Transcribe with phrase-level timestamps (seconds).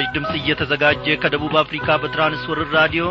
[0.00, 3.04] ምስራች ድምፅ እየተዘጋጀ ከደቡብ አፍሪካ በትራንስወርር ራዲዮ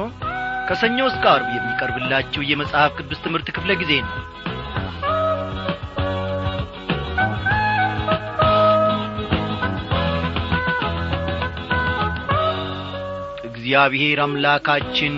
[0.68, 4.14] ከሰኞ እስከ አርብ የሚቀርብላችሁ የመጽሐፍ ቅዱስ ትምህርት ክፍለ ጊዜ ነው።
[13.50, 15.17] እግዚአብሔር አምላካችን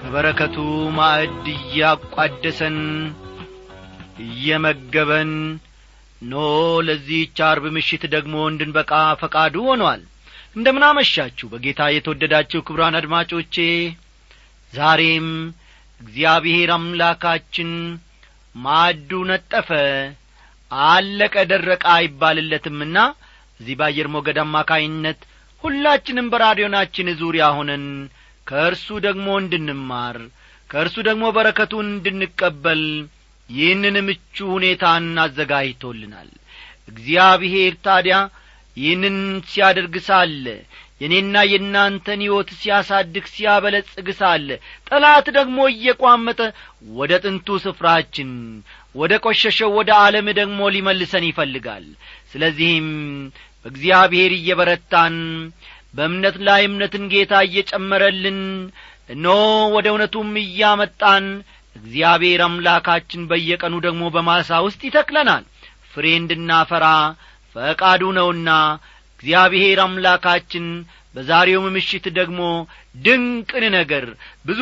[0.00, 0.56] ከበረከቱ
[0.98, 2.78] ማዕድ እያቋደሰን
[4.26, 5.34] እየመገበን
[6.22, 6.34] ኖ
[6.86, 8.90] ለዚህች አርብ ምሽት ደግሞ እንድንበቃ
[9.22, 10.02] ፈቃዱ ሆኗል።
[10.56, 13.56] እንደምናመሻችሁ በጌታ የተወደዳችሁ ክብራን አድማጮቼ።
[14.72, 15.28] ዛሬም
[16.00, 17.70] እግዚአብሔር አምላካችን
[18.54, 19.68] ማዕዱ ነጠፈ
[20.88, 22.96] አለቀ ደረቀ አይባልለትምና
[23.60, 25.20] እዚህ በአየር ሞገድ አማካይነት
[25.64, 27.84] ሁላችንም በራዲዮናችን ዙሪያ ሆነን
[28.46, 30.16] ከእርሱ ደግሞ እንድንማር
[30.70, 32.82] ከእርሱ ደግሞ በረከቱን እንድንቀበል
[33.50, 36.30] ይህንን ምቹ ሁኔታን አዘጋጅቶልናል።
[36.88, 38.16] እግዚአብሔር ታዲያ
[38.76, 39.16] ይህንን
[39.48, 40.44] ሲያደርግ ሳለ
[41.00, 44.48] የእኔና የእናንተን ሕይወት ሲያሳድግ ሲያበለጽግ ሳለ
[44.88, 46.40] ጠላት ደግሞ እየቋመጠ
[46.98, 48.30] ወደ ጥንቱ ስፍራችን
[48.94, 51.86] ወደ ቈሸሸው ወደ ዓለም ደግሞ ሊመልሰን ይፈልጋል።
[52.32, 52.88] ስለዚህም
[53.64, 55.16] በእግዚአብሔር እየበረታን
[55.94, 58.40] በእምነት ላይ እምነትን ጌታ እየጨመረልን
[59.10, 59.26] እኖ
[59.74, 61.24] ወደ እውነቱም እያመጣን
[61.76, 65.44] እግዚአብሔር አምላካችን በየቀኑ ደግሞ በማሳ ውስጥ ይተክለናል።
[65.92, 66.86] ፍሬ እንድናፈራ
[67.56, 68.50] ፈቃዱ ነውና
[69.20, 70.66] እግዚአብሔር አምላካችን
[71.14, 72.40] በዛሬውም ምሽት ደግሞ
[73.04, 74.04] ድንቅን ነገር
[74.46, 74.60] ብዙ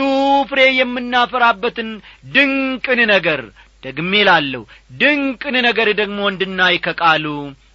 [0.50, 1.90] ፍሬ የምናፈራበትን
[2.34, 3.40] ድንቅን ነገር
[3.82, 4.62] ደግሜ ላለሁ
[5.00, 7.26] ድንቅን ነገር ደግሞ እንድናይ ከቃሉ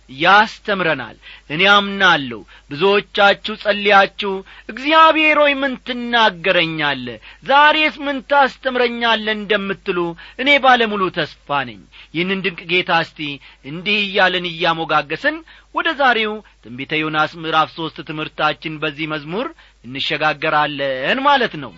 [0.10, 1.16] ያስተምረናል።
[1.50, 2.40] እኔ አምናለሁ።
[2.72, 4.34] ብዙዎቻችሁ ጸልያችሁ
[4.70, 7.08] እግዚአብሔር ሆይ ምን ትናገረኛለ
[7.46, 10.00] ዛሬስ ምን ታስተምረኛለ እንደምትሉ
[10.40, 11.82] እኔ ባለሙሉ ተስፋ ነኝ።
[12.14, 13.20] ይህንን ድንቅ ጌታ እስቲ
[13.66, 15.38] እንዲህ እያለን እያሞጋገስን
[15.76, 16.34] ወደ ዛሬው
[16.64, 19.48] ትንቢተ ዮናስ ምዕራፍ ሦስት ትምህርታችን በዚህ መዝሙር
[19.86, 21.72] እንሸጋገራለን ማለት ነው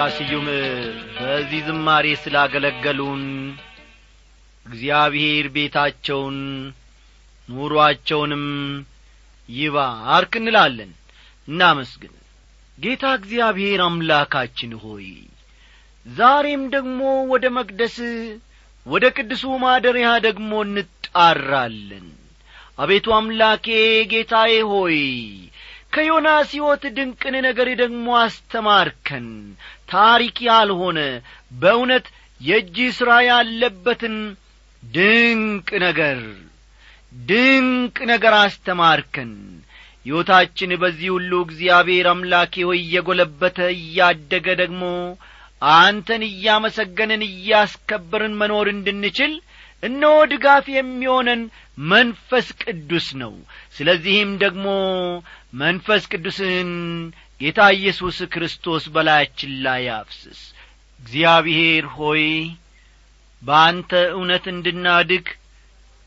[0.00, 0.46] አለቃ ስዩም
[1.16, 3.24] በዚህ ዝማሬ ስላገለገሉን
[4.66, 6.38] እግዚአብሔር ቤታቸውን
[7.48, 8.44] ኑሮአቸውንም
[9.48, 10.92] ይባርክ እንላለን።
[11.48, 12.14] እናመስግን።
[12.78, 15.06] ጌታ እግዚአብሔር አምላካችን ሆይ
[16.06, 17.00] ዛሬም ደግሞ
[17.32, 17.98] ወደ መቅደስ
[18.86, 22.08] ወደ ቅዱሱ ማደሪያ ደግሞ እንጣራለን።
[22.78, 23.66] አቤቱ አምላኬ
[24.12, 24.98] ጌታዬ ሆይ
[25.92, 29.26] ከዮናስ ሕይወት ድንቅን ነገር ደግሞ አስተማርከን።
[29.90, 30.98] ታሪክ ያልሆነ
[31.54, 32.06] በእውነት
[32.40, 34.16] የእጅ ሥራ ያለበትን
[34.82, 36.20] ድንቅ ነገር
[37.26, 39.32] ድንቅ ነገር አስተማርከን።
[40.06, 44.84] ሕይወታችን በዚህ ሁሉ እግዚአብሔር አምላኬ ሆይ እየጐለበተ እያደገ ደግሞ
[45.76, 49.32] አንተን እያመሰገንን እያስከበርን መኖር እንድንችል
[49.82, 51.42] እነሆ ድጋፍ የሚሆነን
[51.90, 53.34] መንፈስ ቅዱስ ነው።
[53.76, 54.66] ስለዚህም ደግሞ
[55.60, 56.70] መንፈስ ቅዱስን
[57.40, 60.40] ጌታ ኢየሱስ ክርስቶስ በላያችን ላይ አፍስስ።
[61.00, 62.24] እግዚአብሔር ሆይ
[63.42, 65.26] በአንተ እውነት እንድናድግ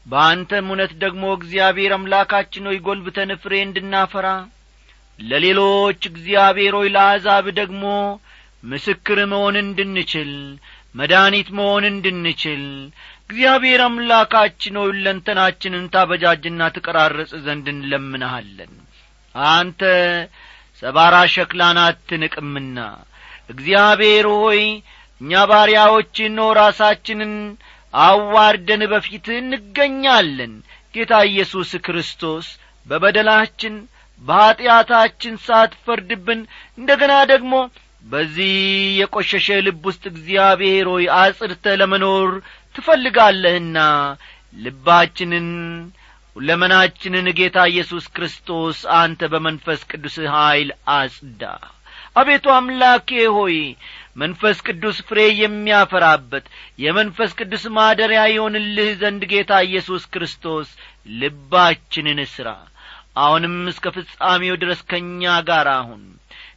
[0.05, 4.27] በአንተም እውነት ደግሞ እግዚአብሔር አምላካችን ሆይ ጐልብተን ፍሬ እንድናፈራ
[5.19, 7.83] ለሌሎች እግዚአብሔር ሆይ ለአሕዛብ ደግሞ
[8.63, 10.31] ምስክር መሆን እንድንችል
[10.95, 12.63] መድኒት መሆን እንድንችል
[13.29, 18.73] እግዚአብሔር አምላካችን ሆይ ለንተናችንን ታበጃጅና ትቀራረጽ ዘንድ እንለምንሃለን።
[19.35, 19.81] አንተ
[20.83, 22.77] ሰባራ ሸክላን አትንቅምና
[23.49, 24.61] እግዚአብሔር ሆይ
[25.21, 27.33] እኛ ባሪያዎች ኖ ራሳችንን
[27.93, 30.53] አዋርደን በፊት እንገኛለን።
[30.93, 32.47] ጌታ ኢየሱስ ክርስቶስ
[32.87, 33.75] በበደላችን
[34.21, 36.41] በኀጢአታችን ሳትፈርድብን
[36.77, 37.53] እንደ ገና ደግሞ
[38.05, 38.53] በዚህ
[38.99, 42.31] የቈሸሸ ልብ ውስጥ እግዚአብሔር ሆይ አጽድተ ለመኖር
[42.75, 43.77] ትፈልጋለህና
[44.55, 45.47] ልባችንን
[46.35, 51.41] ሁለመናችንን ጌታ ኢየሱስ ክርስቶስ አንተ በመንፈስ ቅዱስ ኀይል አጽዳ።
[52.15, 53.57] አቤቱ አምላኬ ሆይ
[54.21, 56.45] መንፈስ ቅዱስ ፍሬ የሚያፈራበት
[56.83, 60.69] የመንፈስ ቅዱስ ማደሪያ ይሆንልህ ዘንድ ጌታ ኢየሱስ ክርስቶስ
[61.19, 62.49] ልባችንን እስራ
[63.23, 66.03] አሁንም እስከ ፍጻሜው ድረስ ከእኛ ጋር አሁን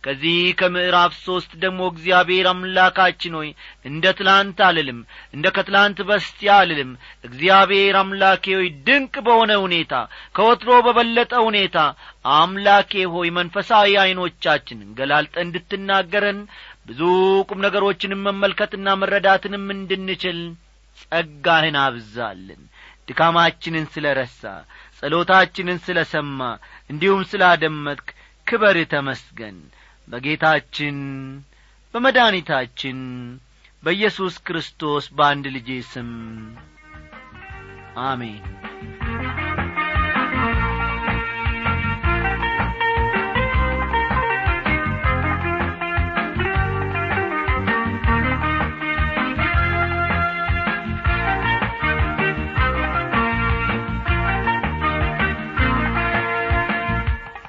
[0.07, 3.49] ከዚህ ከምዕራፍ ሦስት ደግሞ እግዚአብሔር አምላካችን ሆይ
[3.89, 4.99] እንደ ትላንት አልልም
[5.35, 6.91] እንደ ከትላንት በስቲያ አልልም።
[7.25, 9.95] እግዚአብሔር አምላኬ ሆይ ድንቅ በሆነ ሁኔታ
[10.37, 11.79] ከወትሮ በበለጠ ሁኔታ
[12.35, 16.39] አምላኬ ሆይ መንፈሳዊ ዐይኖቻችንን ገላልጠ እንድትናገረን
[16.89, 17.01] ብዙ
[17.49, 20.39] ቁም ነገሮችንም መመልከትና መረዳትንም እንድንችል
[21.03, 22.63] ጸጋህን አብዛልን።
[23.09, 24.43] ድካማችንን ስለ ረሳ
[25.01, 26.41] ጸሎታችንን ስለ ሰማ
[26.91, 28.09] እንዲሁም ስላደመጥክ
[28.47, 29.59] ክበር ተመስገን
[30.09, 30.97] በጌታችን
[31.95, 32.99] በመድኒታችን
[33.83, 36.11] በኢየሱስ ክርስቶስ በአንድ ልጄ ስም
[38.05, 38.43] አሜን።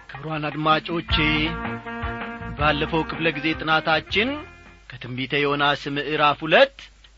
[0.10, 1.16] ክብሯን አድማጮቼ
[2.58, 4.30] ባለፈው ክፍለ ጊዜ ጥናታችን
[4.90, 6.78] ከትንቢተ ዮናስ ምዕራፍ ሁለት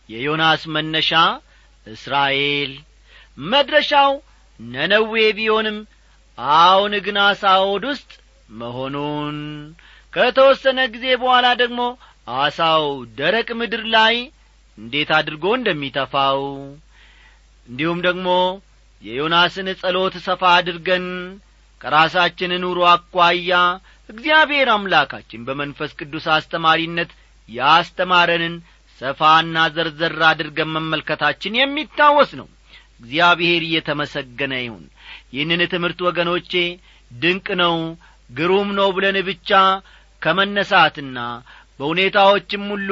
[0.10, 1.12] የዮናስ መነሻ
[1.88, 2.72] እስራኤል
[3.38, 4.12] መድረሻው
[4.60, 5.78] ነነዌ ቢሆንም
[6.58, 8.12] አሁን ግን አሳውድ ውስጥ
[8.60, 9.38] መሆኑን
[10.14, 11.82] ከተወሰነ ጊዜ በኋላ ደግሞ
[12.38, 12.86] አሳው
[13.20, 14.16] ደረቅ ምድር ላይ
[14.78, 16.42] እንዴት አድርጎ እንደሚተፋው
[17.68, 18.28] እንዲሁም ደግሞ
[19.04, 21.06] የዮናስን ጸሎት ሰፋ አድርገን
[21.82, 23.54] ከራሳችን ኑሮ አኳያ
[24.10, 27.12] እግዚአብሔር አምላካችን በመንፈስ ቅዱስ አስተማሪነት
[27.50, 28.56] ያስተማረንን
[29.02, 32.48] ሰፋና ዘርዘር አድርገን መመልከታችን የሚታወስ ነው።
[33.02, 34.86] እግዚአብሔር እየተመሰገነ ይሁን።
[35.34, 36.52] ይህንን ትምህርት ወገኖቼ
[37.12, 37.76] ድንቅ ነው
[38.30, 39.52] ግሩም ነው ብለን ብቻ
[40.22, 41.20] ከመነሳትና
[41.80, 42.90] በሁኔታዎችም ሁሉ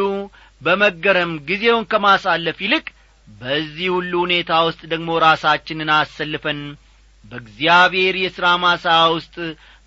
[0.61, 2.85] በመገረም ጊዜውን ከማሳለፍ ይልቅ
[3.27, 6.61] በዚህ ሁሉ ሁኔታ ውስጥ ደግሞ ራሳችንን አሰልፈን
[7.31, 9.35] በእግዚአብሔር የሥራ ማሳ ውስጥ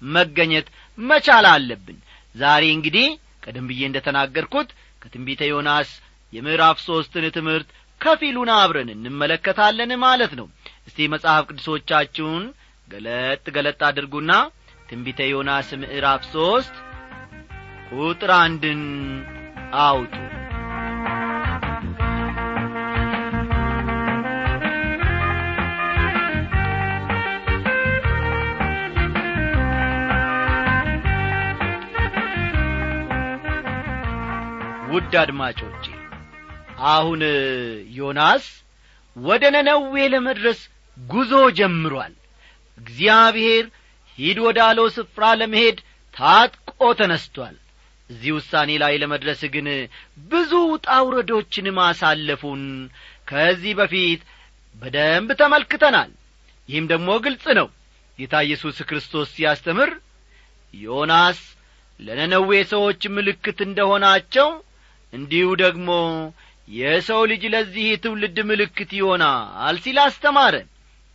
[0.08, 0.66] መገኘት
[1.00, 1.98] መቻል አለብን።
[2.34, 3.08] ዛሬ እንግዲህ
[3.44, 4.70] ቀደም ብዬ እንደ ተናገርኩት
[5.02, 5.90] ከትንቢተ ዮናስ
[6.32, 7.68] የምዕራፍ ሦስትን ትምህርት
[8.00, 10.46] ከፊሉን አብረን እንመለከታለን ማለት ነው።
[10.88, 12.44] እስቲ መጽሐፍ ቅዱሶቻችሁን
[12.88, 14.32] ገለጥ ገለጥ አድርጉና
[14.88, 16.76] ትንቢተ ዮናስ ምዕራፍ ሦስት
[17.92, 18.82] ቁጥር አንድን
[19.82, 20.14] አውጡ
[34.90, 35.84] ውድ አድማጮቼ
[36.90, 37.20] አሁን
[37.96, 38.44] ዮናስ
[39.16, 40.60] ወደ ነነዌ ለመድረስ
[40.96, 42.14] ጉዞ ጀምሯል።
[42.78, 43.64] እግዚአብሔር
[44.18, 45.78] ሂድ ወዳለው ስፍራ ለመሄድ
[46.14, 46.70] ታጥቆ
[47.00, 47.56] ተነስቶአል
[48.10, 49.66] እዚህ ውሳኔ ላይ ለመድረስ ግን
[50.30, 50.52] ብዙ
[50.86, 52.62] ጣውረዶችን ማሳለፉን
[53.28, 54.22] ከዚህ በፊት
[54.82, 56.10] በደንብ ተመልክተናል።
[56.68, 57.68] ይህም ደግሞ ግልጽ ነው።
[58.18, 59.90] ጌታ ኢየሱስ ክርስቶስ ሲያስተምር
[60.74, 61.38] ዮናስ
[62.00, 64.48] ለነነዌ ሰዎች ምልክት እንደሆናቸው
[65.12, 65.88] እንዲሁ ደግሞ
[66.68, 70.56] የሰው ልጅ ለዚህ ትውልድ ምልክት ይሆናል ሲል አስተማረ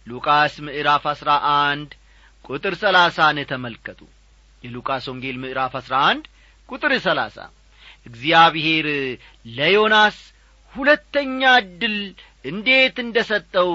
[0.07, 1.91] ሉቃስ ምዕራፍ አሥራ አንድ
[2.45, 3.99] ቁጥር ሰላሳን ተመልከቱ።
[4.63, 6.25] የሉቃስ ወንጌል ምዕራፍ አሥራ አንድ
[6.69, 7.37] ቁጥር ሰላሳ
[8.05, 8.87] እግዚአብሔር
[9.51, 10.17] ለዮናስ
[10.73, 11.97] ሁለተኛ ዕድል
[12.45, 13.71] እንዴት እንደ ሰጠው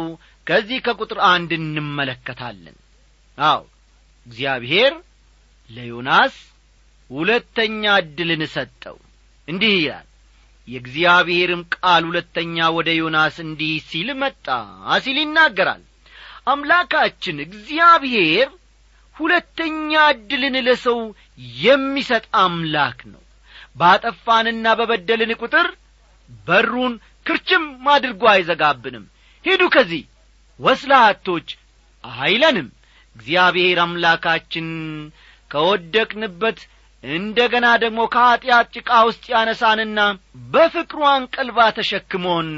[0.47, 2.77] ከዚህ ከቁጥር አንድ እንመለከታለን።
[3.39, 3.63] አው
[4.27, 4.93] እግዚአብሔር
[5.71, 6.37] ለዮናስ
[7.11, 8.97] ሁለተኛ ዕድልን ሰጠው።
[9.49, 10.07] እንዲህ ይላል
[10.69, 14.47] የእግዚአብሔርም ቃል ሁለተኛ ወደ ዮናስ እንዲህ ሲል መጣ
[15.05, 15.83] ሲል ይናገራል።
[16.47, 18.49] አምላካችን እግዚአብሔር
[19.17, 20.99] ሁለተኛ ዕድልን ለሰው
[21.61, 23.23] የሚሰጥ አምላክ ነው።
[23.77, 25.67] ባጠፋንና በበደልን ቁጥር
[26.47, 26.95] በሩን
[27.27, 27.65] ክርችም
[27.95, 29.05] አድርጎ አይዘጋብንም።
[29.45, 30.03] ሂዱ ከዚህ
[30.61, 31.49] ወስላቶች
[32.05, 32.69] አይለንም።
[33.17, 34.69] እግዚአብሔር አምላካችን
[35.51, 36.59] ከወደቅንበት
[37.05, 40.01] እንደ ገና ደግሞ ከኀጢአት ጭቃ ውስጥ ያነሳንና
[40.53, 42.51] በፍቅሩ አንቀልባ ተሸክሞን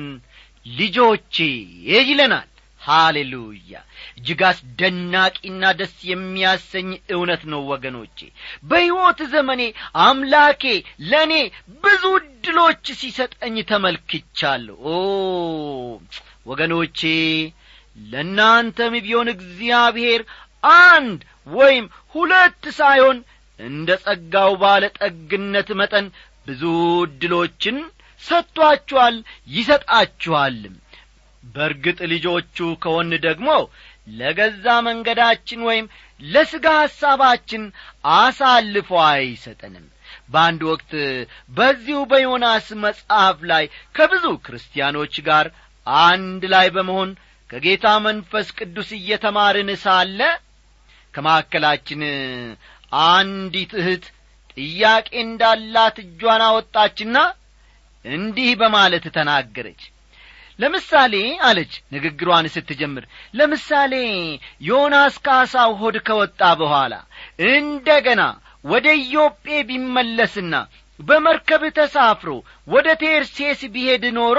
[0.66, 1.36] ልጆቼ
[2.08, 2.48] ይለናል።
[2.82, 3.72] ሃሌሉያ!
[4.18, 8.18] እጅግ አስደናቂና ደስ የሚያሰኝ እውነት ነው ወገኖቼ።
[8.64, 9.62] በሕይወት ዘመኔ
[10.04, 10.62] አምላኬ
[11.10, 11.32] ለእኔ
[11.84, 14.96] ብዙ ዕድሎች ሲሰጠኝ ተመልክቻለሁ። ኦ
[16.46, 17.00] ወገኖቼ
[17.96, 20.22] ለእናንተም ቢሆን እግዚአብሔር
[20.88, 21.20] አንድ
[21.52, 21.84] ወይም
[22.14, 23.18] ሁለት ሳይሆን
[23.62, 26.06] እንደ ጸጋው ባለ ጠግነት መጠን
[26.46, 26.62] ብዙ
[27.02, 27.76] ዕድሎችን
[28.22, 29.16] ሰጥቶአችኋል
[29.56, 30.74] ይሰጣችኋልም
[31.54, 33.48] በርግጥ ልጆቹ ከሆን ደግሞ
[34.12, 35.86] ለገዛ መንገዳችን ወይም
[36.24, 37.62] ለሥጋ ሐሳባችን
[38.14, 39.86] አሳልፎ አይሰጠንም።
[40.28, 40.92] በአንድ ወቅት
[41.50, 43.64] በዚሁ በዮናስ መጽሐፍ ላይ
[43.94, 45.46] ከብዙ ክርስቲያኖች ጋር
[46.04, 47.10] አንድ ላይ በመሆን
[47.50, 50.20] ከጌታ መንፈስ ቅዱስ እየተማርን ሳለ
[51.14, 52.02] ከማዕከላችን
[52.92, 54.04] አንዲት እህት
[54.56, 57.16] ጥያቄ እንዳላት እጇን አወጣችና
[58.04, 59.82] እንዲህ በማለት ተናገረች።
[60.58, 61.14] ለምሳሌ
[61.48, 63.04] አለች ንግግሯን ስትጀምር
[63.38, 63.94] ለምሳሌ
[64.62, 66.94] ዮናስ ከአሳው ሆድ ከወጣ በኋላ
[67.50, 68.22] እንደ ገና
[68.64, 70.54] ወደ ኢዮጴ ቢመለስና
[71.00, 72.30] በመርከብ ተሳፍሮ
[72.68, 74.38] ወደ ቴርሴስ ቢሄድ ኖሮ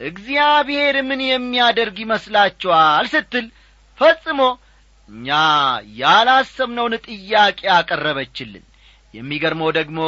[0.00, 3.46] እግዚአብሔር ምን የሚያደርግ ይመስላችኋል ስትል
[3.98, 4.40] ፈጽሞ
[5.08, 5.28] እኛ
[6.00, 8.64] ያላሰብነውን ጥያቄ አቀረበችልን።
[9.14, 10.00] የሚገርመው ደግሞ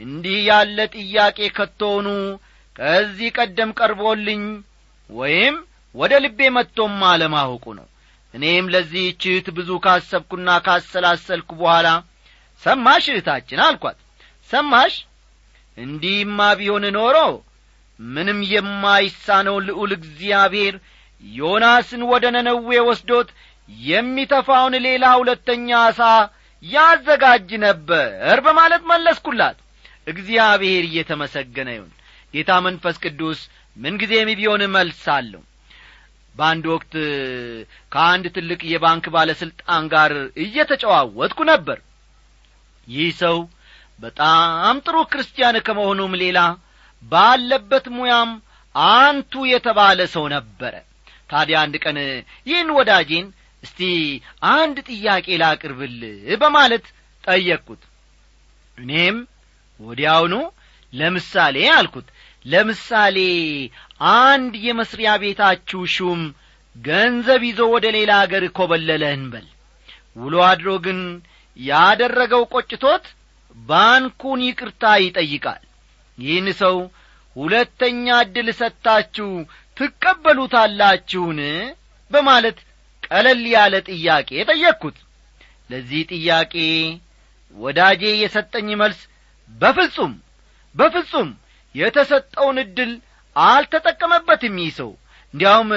[0.00, 2.08] እንዲህ ያለ ጥያቄ ከቶውኑ
[2.76, 4.42] ከዚህ ቀደም ቀርቦልኝ
[5.10, 5.54] ወይም
[5.94, 7.86] ወደ ልቤ መጥቶም አለማወቁ ነው።
[8.34, 11.88] እኔም ለዚህ ችት ብዙ ካሰብኩና ካሰላሰልኩ በኋላ
[12.62, 13.98] ሰማሽ እህታችን አልኳት።
[14.50, 14.94] ሰማሽ?
[15.76, 17.16] እንዲህማ ቢሆን ኖሮ
[18.00, 20.74] ምንም የማይሳነው ልዑል እግዚአብሔር
[21.22, 23.28] ዮናስን ወደ ነነዌ ወስዶት
[23.68, 26.00] የሚተፋውን ሌላ ሁለተኛ አሳ
[26.62, 28.08] ያዘጋጅ ነበር
[28.46, 29.58] በማለት መለስኩላት።
[30.06, 31.92] እግዚአብሔር እየተመሰገነ ይሁን።
[32.34, 33.40] ጌታ መንፈስ ቅዱስ
[33.76, 34.62] ምንጊዜም ቢሆን
[35.12, 35.42] አለው።
[36.36, 36.92] በአንድ ወቅት
[37.92, 40.12] ከአንድ ትልቅ የባንክ ባለሥልጣን ጋር
[40.44, 41.78] እየተጨዋወትኩ ነበር።
[42.88, 43.38] ይህ ሰው
[44.00, 46.38] በጣም ጥሩ ክርስቲያን ከመሆኑም ሌላ
[47.02, 48.30] ባለበት ሙያም
[48.74, 50.74] አንቱ የተባለ ሰው ነበረ።
[51.30, 51.96] ታዲያ አንድ ቀን
[52.46, 53.26] ይህን ወዳጄን
[53.62, 53.80] እስቲ
[54.52, 55.96] አንድ ጥያቄ ላቅርብል
[56.42, 56.84] በማለት
[57.24, 57.82] ጠየቅኩት።
[58.78, 59.16] እኔም
[59.80, 60.34] ወዲያውኑ
[60.92, 62.06] ለምሳሌ አልኩት።
[62.44, 63.16] ለምሳሌ
[64.24, 66.20] አንድ የመስሪያ ቤታችሁ ሹም
[66.76, 69.46] ገንዘብ ይዞ ወደ ሌላ አገር ኮበለለ እንበል
[70.16, 71.00] ውሎ አድሮ ግን
[71.56, 73.04] ያደረገው ቆጭቶት
[73.56, 75.62] ባንኩን ይቅርታ ይጠይቃል።
[76.18, 76.76] ይህን ሰው
[77.36, 79.28] ሁለተኛ ዕድል ሰጥታችሁ
[79.76, 81.40] ትቀበሉታላችሁን?
[82.10, 82.58] በማለት
[83.10, 84.96] ቀለል ያለ ጥያቄ ጠየቅኩት።
[85.70, 86.54] ለዚህ ጥያቄ
[87.54, 89.00] ወዳጄ የሰጠኝ መልስ
[89.50, 90.12] በፍጹም
[90.74, 91.28] በፍጹም
[91.74, 92.92] የተሰጠውን ዕድል
[93.36, 94.90] አልተጠቀመበትም ይህ ሰው።
[95.34, 95.70] እንዲያውም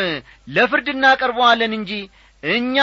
[0.56, 1.92] ለፍርድ እናቀርበዋለን እንጂ
[2.44, 2.76] እኛ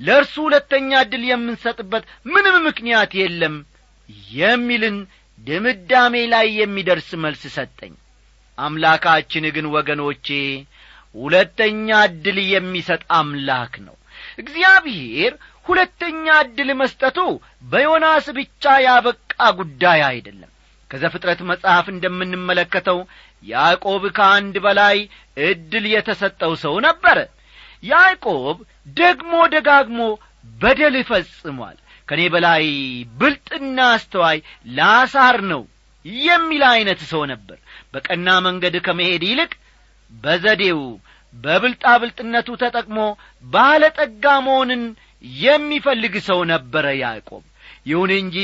[0.00, 3.56] ለእርሱ ሁለተኛ ዕድል የምንሰጥበት ምንም ምክንያት የለም
[4.36, 4.96] የሚልን
[5.44, 7.92] ድምዳሜ ላይ የሚደርስ መልስ ሰጠኝ።
[8.58, 10.28] አምላካችን ግን ወገኖቼ
[11.14, 13.96] ሁለተኛ ዕድል የሚሰጥ አምላክ ነው።
[14.42, 15.32] እግዚአብሔር
[15.66, 17.18] ሁለተኛ ዕድል መስጠቱ
[17.70, 19.20] በዮናስ ብቻ ያበቃ
[19.60, 20.50] ጉዳይ አይደለም።
[20.90, 22.98] ከዘፍጥረት መጽሐፍ እንደምንመለከተው
[23.46, 24.96] ያዕቆብ ከአንድ በላይ
[25.44, 27.18] ዕድል የተሰጠው ሰው ነበረ
[27.82, 28.58] ያዕቆብ
[28.96, 30.00] ደግሞ ደጋግሞ
[30.54, 31.76] በደል ፈጽሟል።
[32.08, 32.64] ከእኔ በላይ
[33.20, 34.38] ብልጥና አስተዋይ
[34.78, 35.62] ላሳር ነው
[36.24, 37.58] የሚል ዐይነት ሰው ነበር።
[37.92, 39.52] በቀና መንገድ ከመሄድ ይልቅ
[40.22, 40.80] በዘዴው
[41.34, 42.98] በብልጣብልጥነቱ ተጠቅሞ
[43.44, 44.82] ባለጠጋ መሆንን
[45.40, 47.42] የሚፈልግ ሰው ነበረ ያዕቆብ።
[47.86, 48.36] ይሁን እንጂ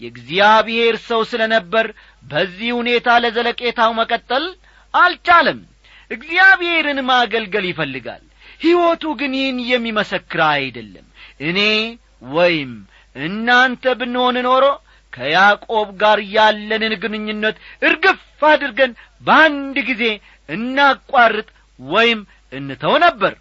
[0.00, 1.86] የእግዚአብሔር ሰው ስለ ነበር
[2.24, 4.44] በዚህ ሁኔታ ለዘለቄታው መቀጠል
[4.94, 5.58] አልቻለም።
[6.10, 8.22] እግዚአብሔርን ማገልገል ይፈልጋል።
[8.60, 11.06] ሕይወቱ ግን ይህን የሚመሰክር አይደለም።
[11.48, 11.58] እኔ
[12.32, 12.70] ወይም
[13.16, 14.64] እናንተ ብንሆን ኖሮ
[15.12, 18.92] ከያዕቆብ ጋር ያለንን ግንኙነት እርግፍ አድርገን
[19.24, 20.02] በአንድ ጊዜ
[20.48, 22.20] እናቋርጥ ወይም
[22.52, 23.34] እንተው ነበር።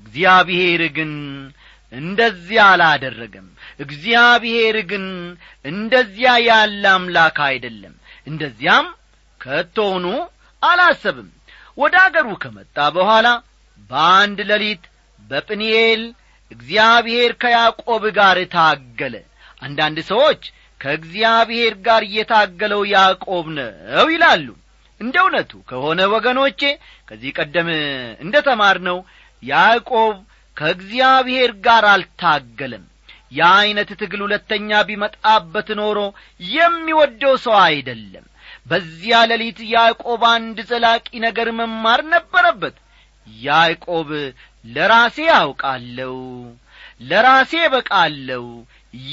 [0.00, 1.12] እግዚአብሔር ግን
[1.92, 3.46] እንደዚያ አላደረገም።
[3.80, 5.04] እግዚአብሔር ግን
[5.64, 7.94] እንደዚያ ያለ አምላክ አይደለም።
[8.26, 8.86] እንደዚያም
[9.40, 10.06] ከቶውኑ
[10.62, 11.28] አላሰብም።
[11.78, 13.26] ወደ አገሩ ከመጣ በኋላ
[13.90, 14.82] በአንድ ሌሊት
[15.20, 16.02] በጵንኤል
[16.50, 19.14] እግዚአብሔር ከያዕቆብ ጋር ታገለ።
[19.62, 20.42] አንዳንድ ሰዎች
[20.80, 23.70] ከእግዚአብሔር ጋር እየታገለው ያዕቆብ ነው
[24.14, 24.46] ይላሉ
[25.00, 26.60] እንደ እውነቱ ከሆነ ወገኖቼ
[27.08, 27.68] ከዚህ ቀደም
[28.24, 28.98] እንደ ተማርነው
[29.42, 30.16] ያዕቆብ
[30.56, 32.84] ከእግዚአብሔር ጋር አልታገለም።
[33.32, 35.98] የዐይነት ትግል ሁለተኛ ቢመጣበት ኖሮ
[36.50, 38.24] የሚወደው ሰው አይደለም።
[38.66, 42.76] በዚያ ሌሊት ያዕቆብ አንድ ዘላቂ ነገር መማር ነበረበት።
[43.26, 44.08] ያዕቆብ
[44.64, 46.16] ለራሴ አውቃለሁ
[47.02, 48.44] ለራሴ በቃለሁ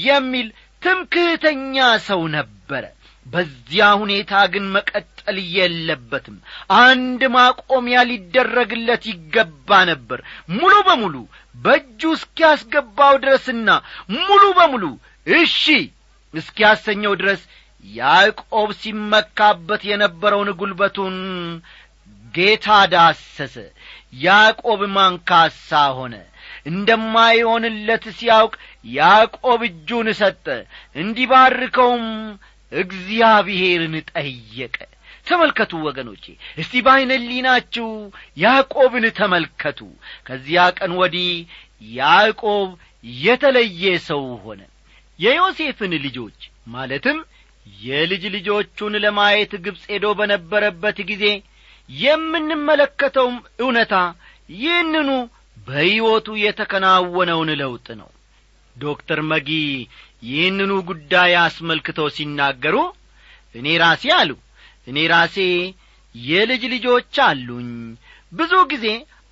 [0.06, 0.48] የሚል
[0.82, 1.76] ትምክህተኛ
[2.08, 2.84] ሰው ነበረ።
[3.26, 5.17] በዚያ ሁኔታ ግን መቀጠል
[5.52, 6.36] የለበትም።
[6.80, 10.20] አንድ ማቆሚያ ሊደረግለት ይገባ ነበር።
[10.56, 11.14] ሙሉ በሙሉ
[11.56, 13.68] በእጁ እስኪያስገባው ድረስና
[14.18, 14.84] ሙሉ በሙሉ
[15.26, 15.62] እሺ
[16.34, 17.42] እስኪያሰኘው ድረስ
[17.84, 21.16] ያዕቆብ ሲመካበት የነበረውን ጉልበቱን
[22.34, 23.54] ጌታ ዳሰሰ።
[24.22, 26.14] ያዕቆብ ማንካሳ ሆነ።
[26.70, 28.54] እንደማይሆንለት ሲያውቅ
[28.94, 30.46] ያዕቆብ እጁን ሰጠ።
[31.02, 32.04] እንዲባርከውም
[32.72, 34.76] እግዚአብሔርን ጠየቀ
[35.28, 36.24] ተመልከቱ ወገኖቼ።
[36.60, 37.12] እስቲ በዐይነ
[38.36, 39.80] ያዕቆብን ተመልከቱ።
[40.26, 41.30] ከዚያ ቀን ወዲህ
[41.96, 42.68] ያዕቆብ
[43.20, 44.60] የተለየ ሰው ሆነ።
[45.18, 46.38] የዮሴፍን ልጆች
[46.74, 47.18] ማለትም
[47.82, 51.24] የልጅ ልጆቹን ለማየት ግብፅ ሄዶ በነበረበት ጊዜ
[51.88, 53.94] የምንመለከተውም እውነታ
[54.56, 55.10] ይህንኑ
[55.66, 58.10] በሕይወቱ የተከናወነውን ለውጥ ነው።
[58.76, 59.48] ዶክተር መጊ
[60.28, 62.76] ይህንኑ ጉዳይ አስመልክተው ሲናገሩ
[63.54, 64.30] እኔ ራሴ አሉ
[64.88, 65.36] እኔ ራሴ
[66.14, 67.70] የልጅ ልጆች አሉኝ።
[68.32, 68.86] ብዙ ጊዜ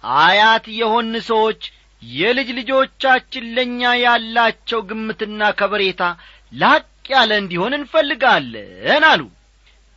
[0.05, 1.63] አያት የሆን ሰዎች
[2.03, 6.03] የልጅ ልጆቻችን ለእኛ ያላቸው ግምትና ከበሬታ
[6.53, 9.23] ላቅ ያለ እንዲሆን እንፈልጋለን አሉ።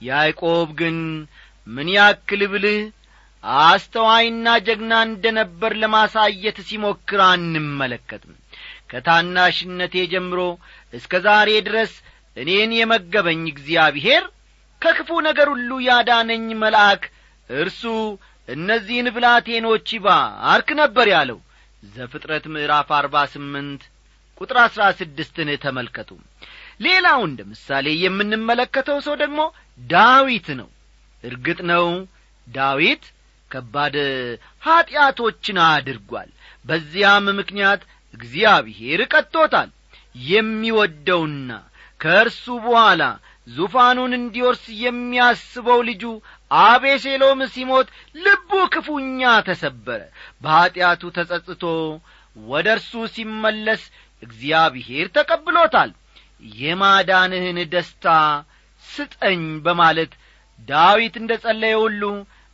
[0.02, 0.98] ያዕቆብ ግን
[1.68, 2.80] ምን ያክል ብልህ
[3.64, 8.34] አስተዋይና ጀግና እንደ ነበር ለማሳየት ሲሞክር አንመለከትም።
[8.92, 10.40] ከታናሽነቴ ጀምሮ
[10.94, 11.92] እስከ ዛሬ ድረስ
[12.38, 14.24] እኔን የመገበኝ እግዚአብሔር
[14.82, 17.04] ከክፉ ነገር ሁሉ ያዳነኝ መልአክ
[17.50, 17.82] እርሱ
[18.48, 21.40] እነዚህን ብላቴኖች ይባርክ ነበር ያለው።
[21.90, 23.82] ዘፍጥረት ምዕራፍ አርባ ስምንት
[24.42, 26.10] ቁጥር አሥራ ስድስትን ተመልከቱ።
[26.82, 29.40] ሌላው እንደ ምሳሌ የምንመለከተው ሰው ደግሞ
[29.80, 30.70] ዳዊት ነው።
[31.24, 31.86] እርግጥ ነው
[32.48, 33.04] ዳዊት
[33.52, 33.96] ከባድ
[34.64, 36.30] ኀጢአቶችን አድርጓል።
[36.66, 37.82] በዚያም ምክንያት
[38.14, 39.70] እግዚአብሔር ቀጥቶታል።
[40.16, 41.52] የሚወደውና
[42.00, 43.04] ከእርሱ በኋላ
[43.50, 46.04] ዙፋኑን እንዲወርስ የሚያስበው ልጁ
[46.52, 50.02] አቤሴሎም ሲሞት ልቡ ክፉኛ ተሰበረ።
[50.42, 51.64] በኀጢአቱ ተጸጽቶ
[52.36, 53.84] ወደ እርሱ ሲመለስ
[54.24, 55.92] እግዚአብሔር ተቀብሎታል።
[56.60, 58.08] የማዳንህን ደስታ
[58.84, 60.12] ስጠኝ በማለት
[60.68, 62.04] ዳዊት እንደ ጸለየ ሁሉ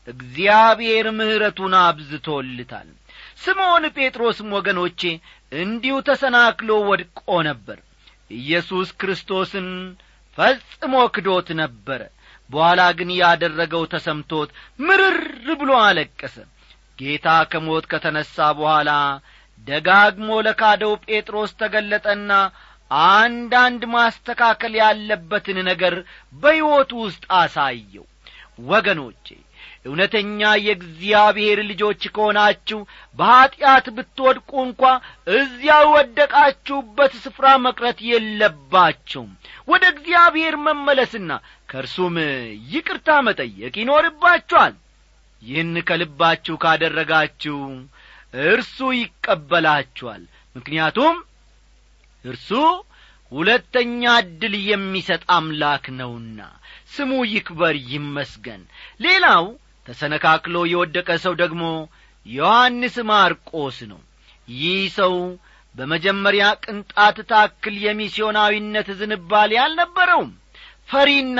[0.07, 2.89] እግዚአብሔር ምሕረቱን አብዝቶልታል
[3.43, 5.01] ስምዖን ጴጥሮስም ወገኖቼ
[5.51, 7.77] እንዲሁ ተሰናክሎ ወድቆ ነበር።
[8.37, 9.67] ኢየሱስ ክርስቶስን
[10.37, 12.01] ፈጽሞ ክዶት ነበረ።
[12.49, 15.17] በኋላ ግን ያደረገው ተሰምቶት ምርር
[15.61, 16.35] ብሎ አለቀሰ።
[16.99, 18.91] ጌታ ከሞት ከተነሣ በኋላ
[19.67, 22.31] ደጋግሞ ለካደው ጴጥሮስ ተገለጠና
[23.09, 25.95] አንዳንድ ማስተካከል ያለበትን ነገር
[26.33, 28.05] በሕይወቱ ውስጥ አሳየው።
[28.67, 29.27] ወገኖቼ
[29.85, 32.79] እውነተኛ የእግዚአብሔር ልጆች ከሆናችሁ
[33.17, 34.81] በኀጢአት ብትወድቁ እንኳ
[35.35, 39.29] እዚያው ወደቃችሁበት ስፍራ መቅረት የለባችሁም።
[39.67, 41.29] ወደ እግዚአብሔር መመለስና
[41.69, 42.15] ከእርሱም
[42.71, 44.73] ይቅርታ መጠየቅ ይኖርባችኋል።
[45.41, 47.59] ይህን ከልባችሁ ካደረጋችሁ
[48.47, 50.23] እርሱ ይቀበላችኋል።
[50.55, 51.15] ምክንያቱም
[52.23, 52.49] እርሱ
[53.31, 56.39] ሁለተኛ ዕድል የሚሰጥ አምላክ ነውና
[56.91, 58.61] ስሙ ይክበር ይመስገን።
[59.01, 59.45] ሌላው
[59.85, 61.63] ተሰነካክሎ የወደቀ ሰው ደግሞ
[62.25, 63.99] ዮሐንስ ማርቆስ ነው።
[64.47, 65.13] ይህ ሰው
[65.75, 70.31] በመጀመሪያ ቅንጣት ታክል የሚስዮናዊነት ዝንባሌ አልነበረውም።
[70.89, 71.39] ፈሪና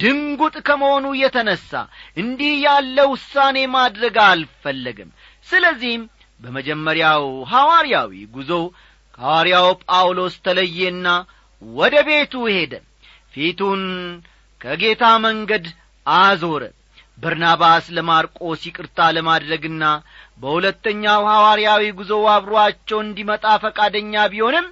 [0.00, 1.70] ድንጉጥ ከመሆኑ የተነሣ
[2.16, 5.10] እንዲህ ያለ ውሳኔ ማድረግ አልፈለግም
[5.46, 6.04] ስለዚህም
[6.40, 8.50] በመጀመሪያው ሐዋርያዊ ጉዞ
[9.18, 11.06] ከሐዋርያው ጳውሎስ ተለየና
[11.62, 12.72] ወደ ቤቱ ሄደ።
[13.34, 13.82] ፊቱን
[14.60, 15.66] ከጌታ መንገድ
[16.06, 16.62] አዞረ
[17.18, 19.84] በርናባስ ለማርቆስ ይቅርታ ለማድረግና
[20.42, 24.66] በሁለተኛው ሐዋርያዊ ጉዞ አብሮአቸው እንዲመጣ ፈቃደኛ ቢሆንም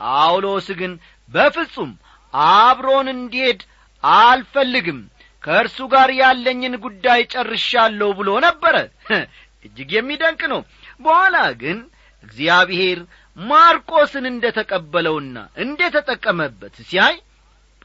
[0.00, 0.94] ጳውሎስ ግን
[1.30, 1.92] በፍጹም
[2.34, 3.60] አብሮን እንዲሄድ
[4.04, 4.98] አልፈልግም።
[5.44, 8.76] ከእርሱ ጋር ያለኝን ጉዳይ ጨርሻለሁ ብሎ ነበረ።
[9.64, 10.60] እጅግ የሚደንቅ ነው።
[11.00, 11.78] በኋላ ግን
[12.24, 12.98] እግዚአብሔር
[13.36, 17.16] ማርቆስን እንደ ተቀበለውና እንደ ተጠቀመበት ሲያይ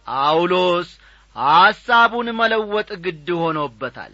[0.08, 0.90] ጳውሎስ
[1.36, 4.14] ሐሳቡን መለወጥ ግድ ሆኖበታል።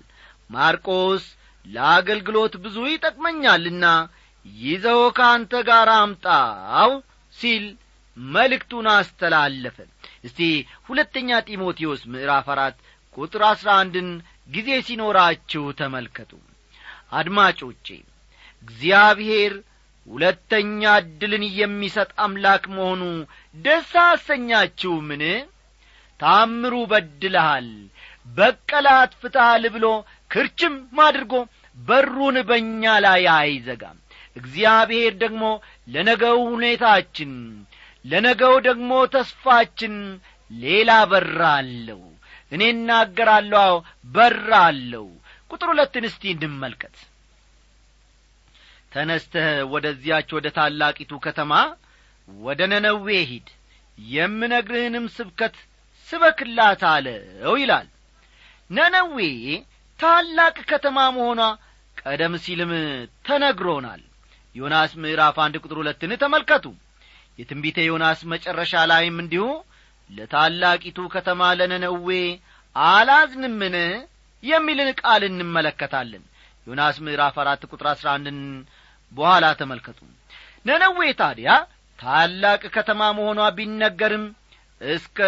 [0.49, 1.23] ማርቆስ
[1.65, 3.85] ለአገልግሎት ብዙ ይጠቅመኛልና
[4.45, 6.91] ይዘው ከአንተ ጋር አምጣው
[7.35, 7.65] ሲል
[8.17, 9.77] መልእክቱን አስተላለፈ።
[10.23, 10.39] እስቲ
[10.87, 12.77] ሁለተኛ ጢሞቴዎስ ምዕራፍ አራት
[13.17, 14.07] ቁጥር አሥራ አንድን
[14.49, 16.31] ጊዜ ሲኖራችሁ ተመልከቱ።
[17.19, 17.87] አድማጮቼ
[18.63, 19.53] እግዚአብሔር
[20.07, 23.01] ሁለተኛ ዕድልን የሚሰጥ አምላክ መሆኑ
[23.55, 25.23] ደስ አሰኛችሁምን
[26.19, 27.69] ታምሩ በድልሃል
[28.27, 29.85] በቀላ አጥፍተሃል ብሎ
[30.31, 30.75] ክርችም
[31.05, 31.33] አድርጎ
[31.77, 33.97] በሩን በእኛ ላይ አይዘጋም።
[34.35, 35.43] እግዚአብሔር ደግሞ
[35.87, 37.31] ለነገው ሁኔታችን
[38.05, 39.95] ለነገው ደግሞ ተስፋችን
[40.51, 42.01] ሌላ በር አለው።
[42.51, 43.71] እኔ እናገራለሁ
[44.13, 45.07] በር አለው።
[45.51, 46.95] ቁጥር ሁለትን እስቲ እንመልከት
[48.91, 51.53] ተነስተህ ወደዚያች ወደ ታላቂቱ ከተማ
[52.27, 53.47] ወደ ነነዌ ሂድ።
[53.97, 55.55] የምነግርህንም ስብከት
[56.07, 57.87] ስበክላት አለው ይላል።
[58.69, 59.17] ነነዌ
[59.99, 61.41] ታላቅ ከተማ መሆኗ
[61.97, 62.71] ቀደም ሲልም
[63.27, 64.01] ተነግሮናል።
[64.55, 66.65] ዮናስ ምዕራፍ አንድ ቁጥር ሁለትን ተመልከቱ።
[67.39, 69.45] የትንቢተ ዮናስ መጨረሻ ላይም እንዲሁ
[70.09, 72.09] ለታላቂቱ ከተማ ለነነዌ
[72.75, 73.75] አላዝንምን
[74.43, 76.23] የሚልን ቃል እንመለከታለን።
[76.67, 78.39] ዮናስ ምዕራፍ አራት ቁጥር አሥራ አንድን
[79.11, 79.99] በኋላ ተመልከቱ።
[80.65, 81.49] ነነዌ ታዲያ
[81.99, 84.25] ታላቅ ከተማ መሆኗ ቢነገርም
[84.81, 85.19] እስከ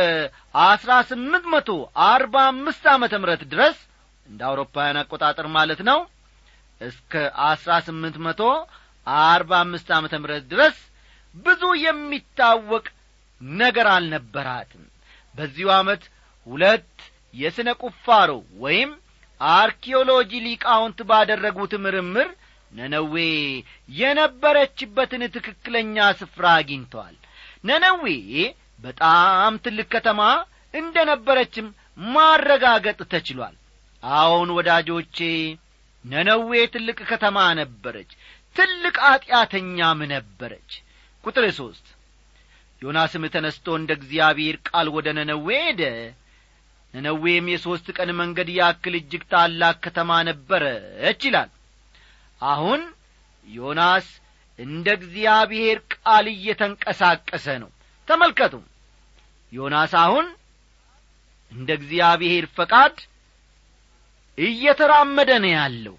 [0.63, 1.69] አስራ ስምንት መቶ
[2.07, 3.77] አርባ አምስት ዓመተ ምረት ድረስ
[4.25, 5.99] እንደ አውሮፓውያን አቆጣጠር ማለት ነው
[6.81, 7.13] እስከ
[7.47, 8.41] አስራ ስምንት መቶ
[9.25, 10.77] አርባ አምስት ዓመተ ምረት ድረስ
[11.35, 12.85] ብዙ የሚታወቅ
[13.59, 14.83] ነገር አልነበራትም።
[15.35, 16.03] በዚሁ ዓመት
[16.47, 16.91] ሁለት
[17.35, 18.29] የሥነ ቁፋሮ
[18.63, 18.91] ወይም
[19.41, 22.29] አርኪኦሎጂ ሊቃውንት ባደረጉት ምርምር
[22.71, 23.15] ነነዌ
[23.99, 27.15] የነበረችበትን ትክክለኛ ስፍራ አግኝተዋል
[27.63, 28.03] ነነዌ
[28.83, 30.21] በጣም ትልቅ ከተማ
[30.73, 31.67] እንደ ነበረችም
[32.07, 33.55] ማረጋገጥ ተችሏል።
[34.03, 35.17] አዎን ወዳጆቼ
[36.05, 38.11] ነነዌ ትልቅ ከተማ ነበረች
[38.55, 40.71] ትልቅ ኀጢአተኛም ነበረች።
[41.23, 41.87] ቁጥር ሦስት
[42.81, 45.81] ዮናስም ተነስቶ እንደ እግዚአብሔር ቃል ወደ ነነዌ ሄደ።
[46.93, 51.49] ነነዌም የሦስት ቀን መንገድ ያክል እጅግ ታላቅ ከተማ ነበረች ይላል።
[52.41, 52.81] አሁን
[53.47, 54.07] ዮናስ
[54.59, 57.69] እንደ እግዚአብሔር ቃል እየተንቀሳቀሰ ነው
[58.09, 58.53] ተመልከቱ።
[59.53, 60.25] ዮናስ አሁን
[61.51, 62.95] እንደ እግዚአብሔር ፈቃድ
[64.37, 65.95] እየተራመደ ነው ያለው።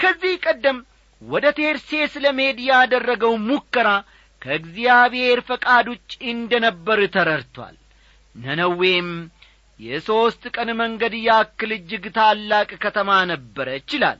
[0.00, 0.78] ከዚህ ቀደም
[1.22, 3.88] ወደ ቴርሴስ ለመሄድ ያደረገው ሙከራ
[4.42, 7.76] ከእግዚአብሔር ፈቃድ ውጭ እንደ ነበር ተረድቷል።
[8.34, 9.08] ነነዌም
[9.80, 14.18] የሦስት ቀን መንገድ ያክል እጅግ ታላቅ ከተማ ነበረች ይላል።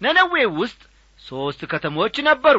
[0.00, 0.80] ነነዌ ውስጥ
[1.20, 2.58] ሦስት ከተሞች ነበሩ።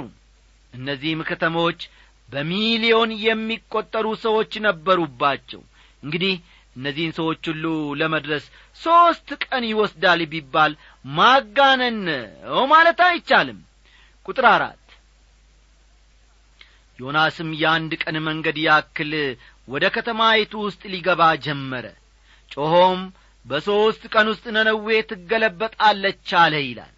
[0.73, 1.79] እነዚህም ከተሞች
[2.29, 5.61] በሚሊዮን የሚቈጠሩ ሰዎች ነበሩባቸው።
[6.03, 6.33] እንግዲህ
[6.75, 7.65] እነዚህን ሰዎች ሁሉ
[7.99, 8.43] ለመድረስ
[8.79, 10.73] ሦስት ቀን ይወስዳል ቢባል
[11.05, 12.01] ማጋነን
[12.71, 13.59] ማለት አይቻልም።
[14.25, 14.75] ቁጥር አራት
[16.99, 19.11] ዮናስም የአንድ ቀን መንገድ ያክል
[19.67, 21.85] ወደ ከተማይቱ ውስጥ ሊገባ ጀመረ።
[22.51, 23.01] ጮኾም
[23.45, 26.93] በሦስት ቀን ውስጥ ነነዌ ትገለበጣለች አለ ይላል።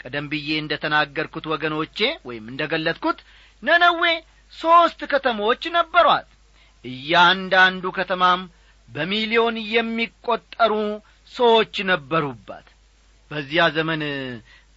[0.00, 3.18] ቀደም ብዬ እንደ ተናገርኩት ወገኖቼ ወይም እንደ ገለጥኩት
[3.62, 4.02] ነነዌ
[4.52, 6.28] ሦስት ከተሞች ነበሯት።
[6.84, 8.40] እያንዳንዱ ከተማም
[8.88, 10.72] በሚሊዮን የሚቈጠሩ
[11.32, 12.66] ሰዎች ነበሩባት።
[13.30, 14.02] በዚያ ዘመን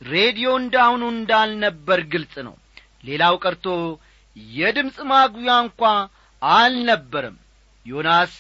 [0.02, 2.56] ሬዲዮ እንዳሁኑ እንዳልነበር ግልጽ ነው።
[3.08, 3.66] ሌላው ቀርቶ
[4.56, 5.82] የድምፅ ማጉያ እንኳ
[6.42, 7.38] አልነበረም።
[7.86, 8.34] ዮናስ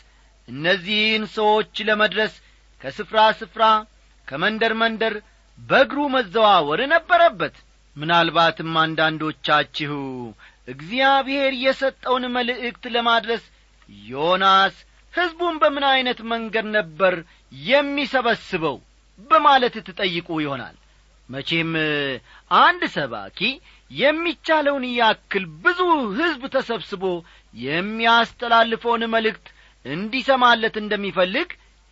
[0.48, 2.34] እነዚህን ሰዎች ለመድረስ
[2.82, 3.63] ከስፍራ ስፍራ
[4.28, 5.15] ከመንደር መንደር
[5.60, 7.56] በእግሩ መዘዋወር ነበረበት።
[7.96, 9.96] ምናልባትም አንዳንዶቻችሁ
[10.72, 13.44] እግዚአብሔር የሰጠውን መልእክት ለማድረስ
[14.08, 14.76] ዮናስ
[15.14, 17.16] ሕዝቡን በምን ዐይነት መንገድ ነበር
[17.52, 18.78] የሚሰበስበው
[19.30, 20.76] በማለት ትጠይቁ ይሆናል።
[21.30, 21.72] መቼም
[22.62, 23.40] አንድ ሰባኪ
[23.92, 25.80] የሚቻለውን ያክል ብዙ
[26.18, 27.04] ሕዝብ ተሰብስቦ
[27.54, 29.48] የሚያስተላልፈውን መልእክት
[29.86, 31.50] እንዲሰማለት እንደሚፈልግ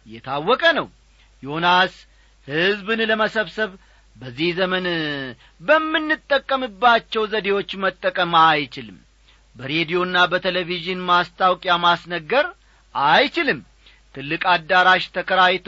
[0.08, 0.88] የታወቀ ነው።
[1.44, 1.94] ዮናስ
[2.48, 3.72] ሕዝብን ለመሰብሰብ
[4.20, 4.86] በዚህ ዘመን
[5.62, 8.98] በምንጠቀምባቸው ዘዴዎች መጠቀም አይችልም።
[9.56, 12.46] በሬዲዮና በቴሌቪዥን ማስታወቂያ ማስነገር
[12.96, 13.60] አይችልም።
[14.16, 15.68] ትልቅ አዳራሽ ተከራይቶ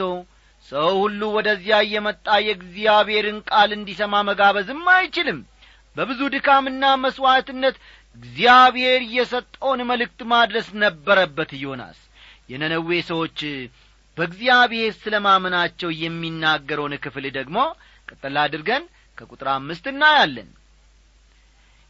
[0.66, 5.38] ሰው ሁሉ ወደዚያ እየመጣ የእግዚአብሔርን ቃል እንዲሰማ መጋበዝም አይችልም።
[5.96, 7.76] በብዙ ድካምና መሥዋዕትነት
[8.18, 11.98] እግዚአብሔር የሰጠውን መልእክት ማድረስ ነበረበት ዮናስ።
[12.50, 13.38] የነነዌ ሰዎች
[14.16, 17.58] በእግዚአብሔር ስለ ማመናቸው የሚናገረውን ክፍል ደግሞ
[18.12, 18.84] ቀጠላ አድርገን
[19.18, 20.50] ከቁጥር አምስት እናያለን።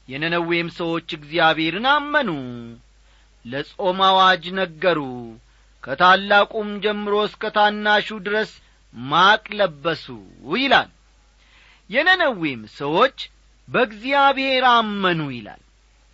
[0.08, 2.30] የነነዌም ሰዎች እግዚአብሔርን አመኑ
[3.44, 5.00] ለጾም አዋጅ ነገሩ።
[5.82, 8.50] ከታላቁም ጀምሮ እስከ ታናሹ ድረስ
[8.94, 10.04] ማቅ ለበሱ
[10.56, 10.90] ይላል።
[11.90, 13.16] የነነዌም ሰዎች
[13.68, 15.62] በእግዚአብሔር አመኑ ይላል።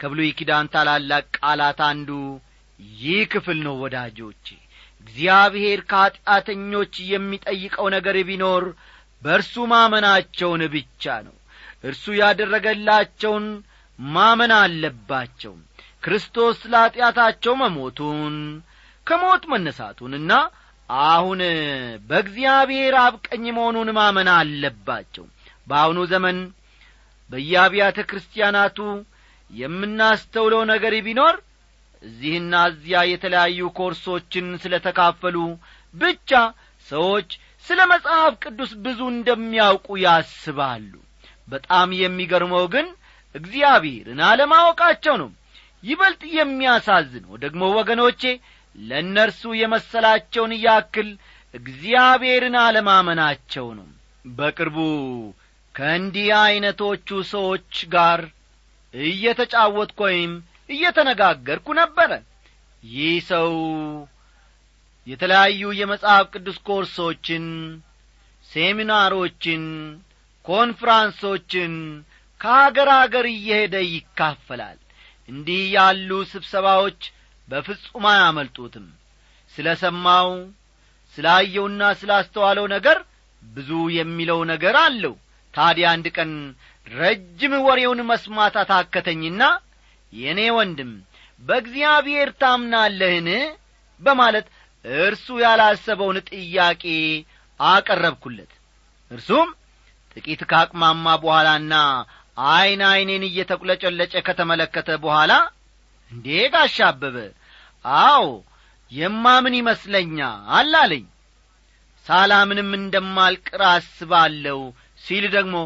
[0.01, 2.11] ከብሉይ ኪዳን ታላላቅ ቃላት አንዱ
[2.99, 4.47] ይህ ክፍል ነው ወዳጆቼ።
[5.03, 8.65] እግዚአብሔር ከኀጢአተኞች የሚጠይቀው ነገር ቢኖር
[9.23, 11.35] በእርሱ ማመናቸውን ብቻ ነው።
[11.85, 13.47] እርሱ ያደረገላቸውን
[13.99, 15.55] ማመን አለባቸው።
[16.03, 16.75] ክርስቶስ ስለ
[17.61, 18.35] መሞቱን
[19.07, 20.33] ከሞት መነሳቱንና
[21.07, 21.41] አሁን
[22.09, 25.25] በእግዚአብሔር አብቀኝ መሆኑን ማመን አለባቸው።
[25.67, 26.39] በአሁኑ ዘመን
[27.31, 28.79] በየአብያተ ክርስቲያናቱ
[29.51, 31.35] የምናስተውለው ነገር ቢኖር
[32.03, 35.37] እዚህና እዚያ የተለያዩ ኮርሶችን ስለ ተካፈሉ
[35.95, 36.31] ብቻ
[36.87, 37.31] ሰዎች
[37.69, 40.93] ስለ መጽሐፍ ቅዱስ ብዙ እንደሚያውቁ ያስባሉ።
[41.49, 42.87] በጣም የሚገርመው ግን
[43.35, 45.31] እግዚአብሔርን አለማወቃቸው ነው።
[45.83, 48.23] ይበልጥ የሚያሳዝነው ደግሞ ወገኖቼ
[48.79, 51.09] ለእነርሱ የመሰላቸውን ያክል
[51.55, 53.87] እግዚአብሔርን አለማመናቸው ነው።
[54.39, 54.79] በቅርቡ
[55.75, 58.21] ከእንዲህ ዐይነቶቹ ሰዎች ጋር
[58.95, 60.33] እየተጫወትኩ ወይም
[60.71, 62.11] እየተነጋገርኩ ነበረ።
[62.83, 63.51] ይህ ሰው
[65.09, 67.45] የተለያዩ የመጽሐፍ ቅዱስ ኮርሶችን
[68.51, 69.65] ሴሚናሮችን
[70.45, 71.73] ኮንፍራንሶችን
[72.41, 74.79] ከአገር አገር እየሄደ ይካፈላል።
[75.29, 77.01] እንዲህ ያሉ ስብሰባዎች
[77.49, 78.87] በፍጹም አያመልጡትም።
[79.55, 80.29] ስለ ሰማው
[81.17, 82.99] ስላየውና ስላስተዋለው ነገር
[83.43, 85.15] ብዙ የሚለው ነገር አለው።
[85.55, 86.33] ታዲያ አንድ ቀን
[86.87, 89.43] ረጅም ወሬውን መስማት አታከተኝና
[90.13, 90.93] የእኔ ወንድም
[91.43, 93.29] በእግዚአብሔር ታምናለህን?
[94.01, 94.47] በማለት
[94.99, 96.83] እርሱ ያላሰበውን ጥያቄ
[97.61, 98.53] አቀረብኩለት።
[99.11, 99.49] እርሱም
[100.13, 101.75] ጥቂት ካቅማማ በኋላና
[102.49, 105.33] ዐይን ዐይኔን እየተቁለጨለጨ ከተመለከተ በኋላ
[106.13, 107.17] እንዴ ጋሻ አበበ
[107.85, 108.27] አዎ
[108.93, 110.37] የማምን ይመስለኛል
[110.77, 111.07] አለኝ።
[112.07, 114.61] ሳላምንም እንደማልቅር አስባለሁ
[115.01, 115.57] ሲል ደግሞ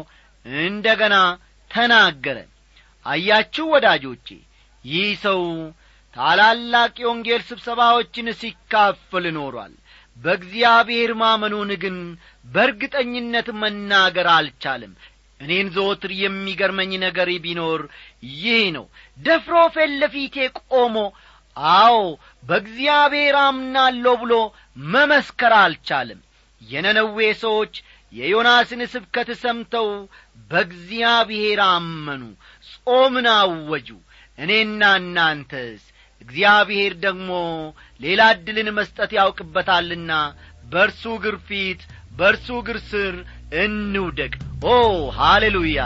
[0.63, 1.15] እንደ ገና
[1.71, 2.37] ተናገረ።
[3.05, 4.27] አያችሁ ወዳጆቼ
[4.85, 5.39] ይህ ሰው
[6.15, 9.73] ታላላቅ የወንጌል ስብሰባዎችን ሲካፈል ኖሯል።
[10.17, 11.95] በእግዚአብሔር ማመኑን ግን
[12.45, 14.93] በእርግጠኝነት መናገር አልቻለም።
[15.39, 17.81] እኔን ዘወትር የሚገርመኝ ነገር ቢኖር
[18.35, 18.85] ይህ ነው።
[19.19, 20.97] ደፍሮ ፊት ለፊቴ ቆሞ
[21.75, 21.95] አዎ
[22.43, 24.33] በእግዚአብሔር አምናለሁ ብሎ
[24.93, 26.21] መመስከር አልቻለም።
[26.61, 27.73] የነነዌ ሰዎች
[28.13, 29.87] የዮናስን ስብከት ሰምተው
[30.51, 32.23] በእግዚአብሔር አመኑ
[32.87, 33.89] ጾምን አወጁ።
[34.37, 35.81] እኔና እናንተስ
[36.23, 37.29] እግዚአብሔር ደግሞ
[37.99, 40.11] ሌላ ዕድልን መስጠት ያውቅበታልና
[40.71, 41.81] በእርሱ እግር ፊት
[42.17, 43.15] በእርሱ እግር ስር
[43.63, 44.33] እንውደቅ።
[44.67, 44.75] ኦ
[45.17, 45.79] ሃሌሉያ